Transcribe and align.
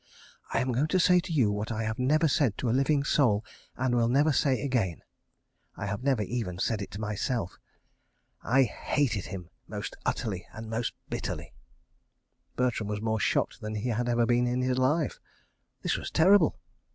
"I 0.51 0.61
am 0.61 0.71
going 0.71 0.87
to 0.87 0.99
say 0.99 1.19
to 1.19 1.31
you 1.31 1.51
what 1.51 1.71
I 1.71 1.83
have 1.83 1.99
never 1.99 2.27
said 2.27 2.57
to 2.57 2.69
a 2.71 2.73
living 2.73 3.03
soul, 3.03 3.45
and 3.77 3.93
will 3.93 4.07
never 4.07 4.31
say 4.33 4.63
again.... 4.63 5.03
I 5.77 5.85
have 5.85 6.01
never 6.01 6.23
even 6.23 6.57
said 6.57 6.81
it 6.81 6.89
to 6.93 6.99
myself.... 6.99 7.59
I 8.41 8.63
hated 8.63 9.25
him 9.25 9.51
most 9.67 9.95
utterly 10.03 10.47
and 10.53 10.71
most 10.71 10.95
bitterly...." 11.11 11.53
Bertram 12.57 12.87
was 12.89 12.99
more 12.99 13.19
shocked 13.19 13.61
than 13.61 13.75
he 13.75 13.89
had 13.89 14.09
ever 14.09 14.25
been 14.25 14.47
in 14.47 14.63
his 14.63 14.79
life... 14.79 15.19
This 15.83 15.97
was 15.97 16.09
terrible! 16.09 16.57